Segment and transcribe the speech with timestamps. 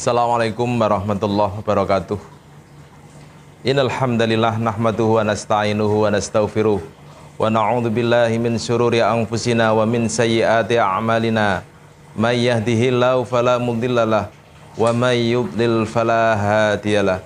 [0.00, 2.16] Assalamualaikum warahmatullahi wabarakatuh.
[3.68, 10.08] Innal hamdalillah nahmaduhu wa nasta'inuhu wa nastaghfiruh wa na'udzu billahi min syururi anfusina wa min
[10.08, 11.68] sayyiati a'malina.
[12.16, 14.32] May yahdihillahu fala mudhillalah
[14.80, 17.20] wa may yudlil fala hadiyalah.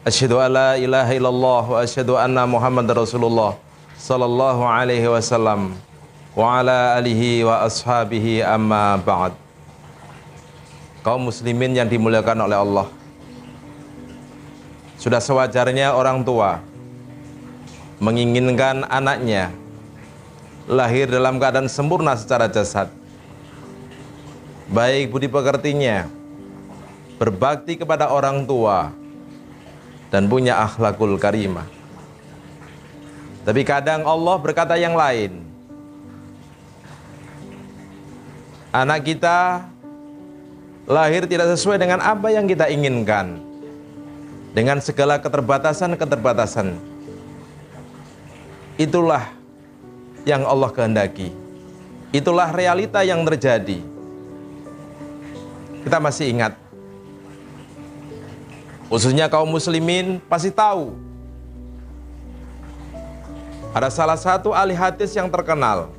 [0.00, 3.60] Asyhadu an la ilaha illallah wa asyhadu anna Muhammadar Rasulullah
[4.00, 5.76] sallallahu alaihi wasallam
[6.32, 9.49] wa ala alihi wa ashabihi amma ba'd
[11.00, 12.88] kaum muslimin yang dimuliakan oleh Allah.
[15.00, 16.60] Sudah sewajarnya orang tua
[18.00, 19.52] menginginkan anaknya
[20.68, 22.92] lahir dalam keadaan sempurna secara jasad.
[24.70, 26.06] Baik budi pekertinya,
[27.18, 28.94] berbakti kepada orang tua,
[30.14, 31.66] dan punya akhlakul karimah.
[33.42, 35.42] Tapi kadang Allah berkata yang lain.
[38.70, 39.69] Anak kita
[40.90, 43.38] lahir tidak sesuai dengan apa yang kita inginkan.
[44.50, 46.74] Dengan segala keterbatasan-keterbatasan.
[48.74, 49.30] Itulah
[50.26, 51.30] yang Allah kehendaki.
[52.10, 53.78] Itulah realita yang terjadi.
[55.86, 56.58] Kita masih ingat.
[58.90, 60.98] Khususnya kaum muslimin pasti tahu.
[63.70, 65.94] Ada salah satu ahli hadis yang terkenal.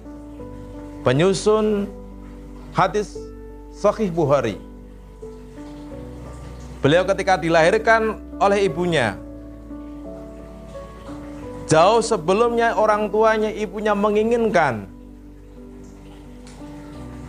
[1.08, 1.88] Penyusun
[2.76, 3.16] hadis
[3.72, 4.71] Sahih Bukhari
[6.82, 9.14] Beliau ketika dilahirkan oleh ibunya,
[11.70, 14.90] jauh sebelumnya orang tuanya, ibunya menginginkan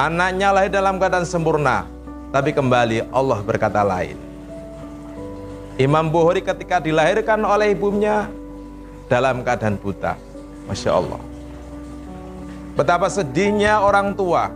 [0.01, 1.85] anaknya lahir dalam keadaan sempurna.
[2.33, 4.17] Tapi kembali Allah berkata lain.
[5.77, 8.25] Imam Bukhari ketika dilahirkan oleh ibunya
[9.13, 10.17] dalam keadaan buta.
[10.65, 11.21] Masya Allah.
[12.73, 14.49] Betapa sedihnya orang tua.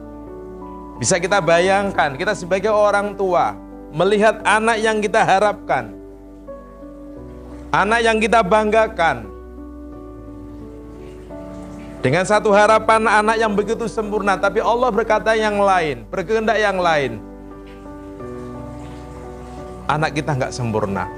[0.96, 3.52] Bisa kita bayangkan, kita sebagai orang tua,
[3.96, 5.96] melihat anak yang kita harapkan,
[7.72, 9.24] anak yang kita banggakan,
[12.04, 17.24] dengan satu harapan anak yang begitu sempurna, tapi Allah berkata yang lain, berkehendak yang lain.
[19.88, 21.08] Anak kita nggak sempurna.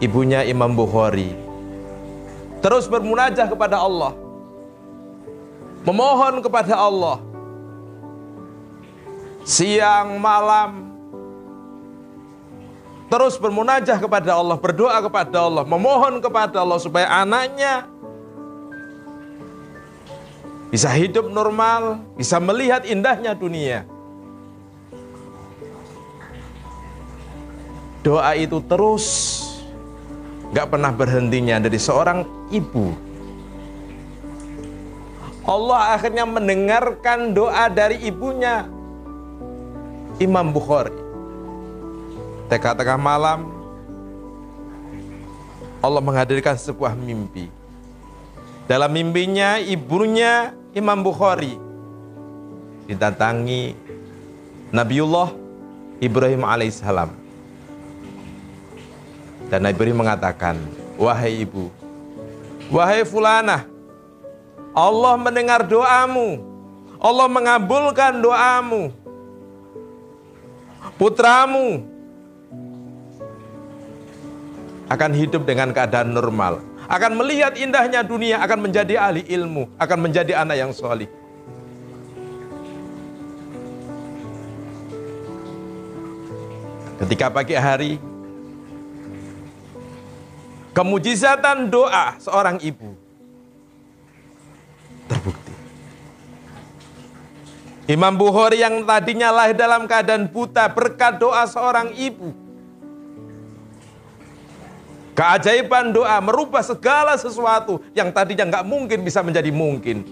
[0.00, 1.36] Ibunya Imam Bukhari
[2.64, 4.16] terus bermunajah kepada Allah,
[5.84, 7.25] memohon kepada Allah
[9.46, 10.90] siang malam
[13.06, 17.86] terus bermunajah kepada Allah, berdoa kepada Allah, memohon kepada Allah supaya anaknya
[20.74, 23.86] bisa hidup normal, bisa melihat indahnya dunia.
[28.02, 29.06] Doa itu terus
[30.50, 32.90] gak pernah berhentinya dari seorang ibu.
[35.46, 38.66] Allah akhirnya mendengarkan doa dari ibunya
[40.16, 40.96] Imam Bukhari.
[42.48, 43.52] Tengah-tengah malam,
[45.84, 47.52] Allah menghadirkan sebuah mimpi.
[48.64, 51.60] Dalam mimpinya, ibunya Imam Bukhari
[52.88, 53.76] didatangi
[54.72, 55.36] Nabiullah
[56.00, 57.12] Ibrahim alaihissalam.
[59.46, 60.56] Dan Nabi Ibrahim mengatakan,
[60.96, 61.68] Wahai ibu,
[62.72, 63.68] wahai fulanah,
[64.72, 66.40] Allah mendengar doamu,
[66.98, 68.90] Allah mengabulkan doamu,
[70.94, 71.82] putramu
[74.86, 80.38] akan hidup dengan keadaan normal, akan melihat indahnya dunia, akan menjadi ahli ilmu, akan menjadi
[80.38, 81.10] anak yang solih.
[86.96, 87.92] Ketika pagi hari,
[90.72, 93.05] kemujizatan doa seorang ibu
[97.86, 102.34] Imam Bukhari yang tadinya lahir dalam keadaan buta berkat doa seorang ibu.
[105.14, 110.02] Keajaiban doa merubah segala sesuatu yang tadinya nggak mungkin bisa menjadi mungkin.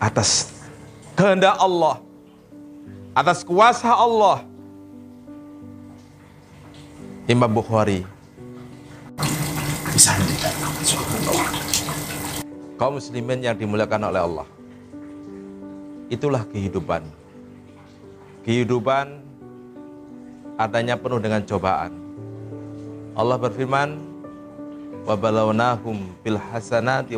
[0.00, 0.56] Atas
[1.12, 2.00] kehendak Allah,
[3.12, 4.40] atas kuasa Allah,
[7.28, 8.08] Imam Bukhari
[9.92, 11.36] bisa mendapatkan
[12.76, 14.48] kaum muslimin yang dimuliakan oleh Allah.
[16.12, 17.02] Itulah kehidupan.
[18.46, 19.26] Kehidupan
[20.60, 21.92] adanya penuh dengan cobaan.
[23.16, 23.96] Allah berfirman,
[25.08, 27.16] "Wa balawnahum bil hasanati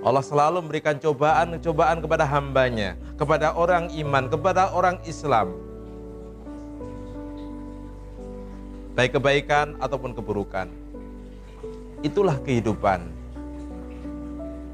[0.00, 5.52] Allah selalu memberikan cobaan-cobaan kepada hambanya, kepada orang iman, kepada orang Islam.
[8.96, 10.72] Baik kebaikan ataupun keburukan.
[12.00, 13.19] Itulah kehidupan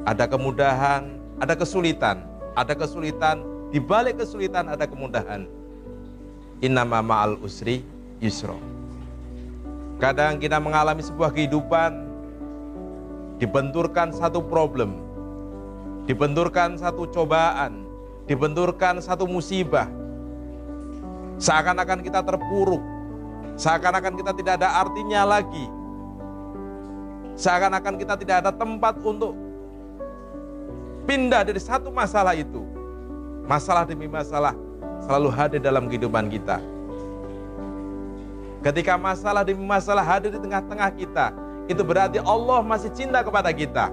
[0.07, 2.23] Ada kemudahan, ada kesulitan,
[2.55, 3.43] ada kesulitan,
[3.75, 5.51] di balik kesulitan ada kemudahan.
[6.63, 7.83] Innama ma'al usri
[8.23, 8.57] yusro.
[9.99, 12.07] Kadang kita mengalami sebuah kehidupan
[13.43, 14.95] dibenturkan satu problem,
[16.07, 17.83] dibenturkan satu cobaan,
[18.31, 19.91] dibenturkan satu musibah.
[21.43, 22.81] Seakan-akan kita terpuruk,
[23.59, 25.67] seakan-akan kita tidak ada artinya lagi.
[27.37, 29.46] Seakan-akan kita tidak ada tempat untuk
[31.17, 32.61] pindah dari satu masalah itu.
[33.49, 34.53] Masalah demi masalah
[35.01, 36.61] selalu hadir dalam kehidupan kita.
[38.61, 41.33] Ketika masalah demi masalah hadir di tengah-tengah kita,
[41.73, 43.89] itu berarti Allah masih cinta kepada kita.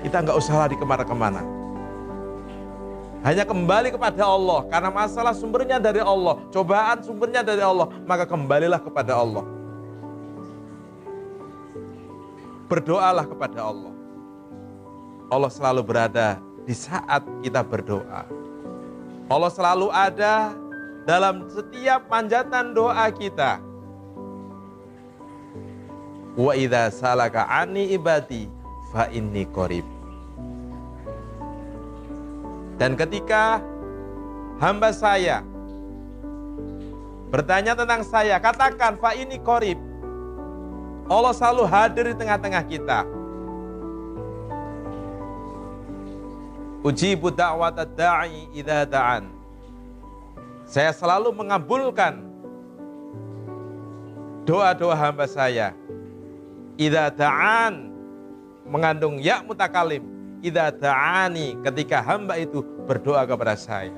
[0.00, 1.44] Kita nggak usah lari ke mana-kemana.
[3.24, 8.80] Hanya kembali kepada Allah, karena masalah sumbernya dari Allah, cobaan sumbernya dari Allah, maka kembalilah
[8.80, 9.44] kepada Allah.
[12.68, 13.93] Berdoalah kepada Allah.
[15.34, 18.22] Allah selalu berada di saat kita berdoa.
[19.26, 20.54] Allah selalu ada
[21.02, 23.58] dalam setiap panjatan doa kita.
[26.38, 28.46] Wa idza salaka ani ibadi
[28.94, 29.82] fa inni qarib.
[32.78, 33.58] Dan ketika
[34.62, 35.42] hamba saya
[37.34, 39.82] bertanya tentang saya, katakan fa ini korib.
[41.10, 43.02] Allah selalu hadir di tengah-tengah kita.
[46.84, 49.24] Uji da'wat da'i idha da'an.
[50.68, 52.20] Saya selalu mengabulkan
[54.44, 55.72] doa-doa hamba saya.
[56.76, 57.88] Idha da'an
[58.68, 60.14] mengandung ya mutakalim
[60.44, 63.96] idza ta'ani ketika hamba itu berdoa kepada saya.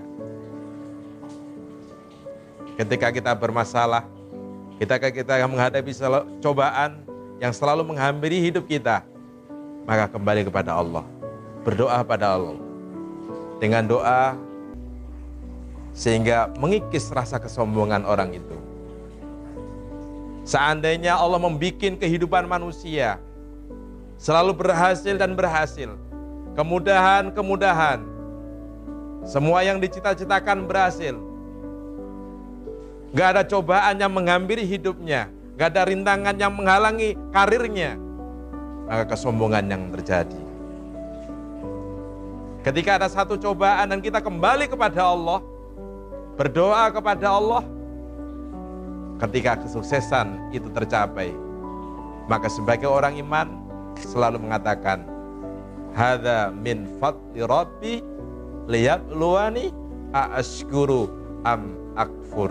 [2.79, 4.07] Ketika kita bermasalah,
[4.79, 5.91] ketika kita menghadapi
[6.39, 7.03] cobaan
[7.43, 9.03] yang selalu menghampiri hidup kita,
[9.89, 11.03] maka kembali kepada Allah.
[11.67, 12.66] Berdoa pada Allah.
[13.57, 14.37] Dengan doa
[15.97, 18.57] sehingga mengikis rasa kesombongan orang itu.
[20.47, 23.19] Seandainya Allah membuat kehidupan manusia
[24.21, 25.97] selalu berhasil dan berhasil,
[26.55, 28.05] kemudahan-kemudahan.
[29.27, 31.19] Semua yang dicita-citakan berhasil.
[33.11, 35.27] Gak ada cobaan yang menghampiri hidupnya.
[35.59, 37.99] Gak ada rintangan yang menghalangi karirnya.
[38.87, 40.46] Maka kesombongan yang terjadi.
[42.67, 45.39] Ketika ada satu cobaan dan kita kembali kepada Allah,
[46.35, 47.63] berdoa kepada Allah,
[49.23, 51.31] ketika kesuksesan itu tercapai,
[52.27, 53.55] maka sebagai orang iman
[54.03, 55.07] selalu mengatakan,
[55.95, 58.03] Hada min fadli rabbi
[58.67, 59.71] liyabluwani
[60.11, 61.07] a'ashkuru
[61.47, 62.51] am akfur.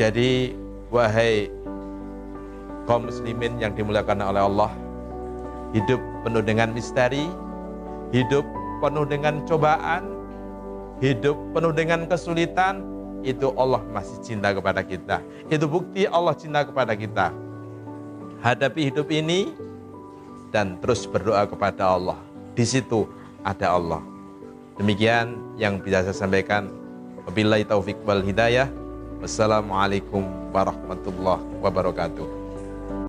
[0.00, 0.56] Jadi
[0.88, 1.52] wahai
[2.88, 4.87] kaum muslimin yang dimuliakan oleh Allah,
[5.76, 7.28] hidup penuh dengan misteri,
[8.14, 8.44] hidup
[8.80, 10.06] penuh dengan cobaan,
[11.02, 12.84] hidup penuh dengan kesulitan,
[13.26, 15.20] itu Allah masih cinta kepada kita.
[15.50, 17.34] Itu bukti Allah cinta kepada kita.
[18.38, 19.50] Hadapi hidup ini
[20.54, 22.18] dan terus berdoa kepada Allah.
[22.54, 23.10] Di situ
[23.42, 24.02] ada Allah.
[24.78, 26.70] Demikian yang bisa saya sampaikan.
[27.26, 28.70] Wabillahi taufik wal hidayah.
[29.18, 30.22] Wassalamualaikum
[30.54, 32.37] warahmatullahi wabarakatuh.